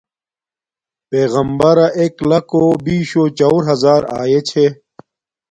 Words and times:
پݵغمبرݳ 1.09 1.87
ݳݵک 1.93 2.15
لݳکݸ 2.29 2.63
بیشݸ 2.83 3.23
چَݸُر 3.37 3.61
ہزݳر 3.67 4.01
آئݺ 4.19 4.39
چھݺ. 4.47 4.65